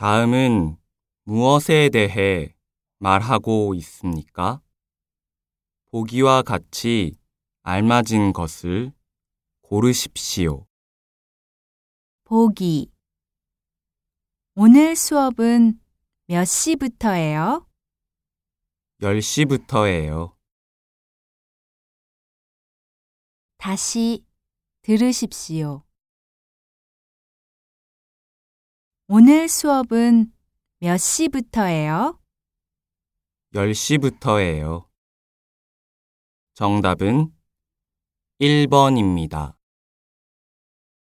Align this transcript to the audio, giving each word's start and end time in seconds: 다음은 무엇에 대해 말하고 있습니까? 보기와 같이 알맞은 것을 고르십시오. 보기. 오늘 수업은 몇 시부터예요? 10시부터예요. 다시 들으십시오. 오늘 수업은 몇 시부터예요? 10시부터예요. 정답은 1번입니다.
다음은 0.00 0.78
무엇에 1.24 1.90
대해 1.90 2.56
말하고 3.00 3.74
있습니까? 3.74 4.62
보기와 5.90 6.40
같이 6.40 7.18
알맞은 7.64 8.32
것을 8.32 8.94
고르십시오. 9.60 10.66
보기. 12.24 12.90
오늘 14.54 14.96
수업은 14.96 15.78
몇 16.28 16.46
시부터예요? 16.46 17.68
10시부터예요. 19.02 20.34
다시 23.58 24.24
들으십시오. 24.80 25.84
오늘 29.12 29.48
수업은 29.48 30.32
몇 30.78 30.96
시부터예요? 30.96 32.20
10시부터예요. 33.52 34.86
정답은 36.54 37.32
1번입니다. 38.40 39.56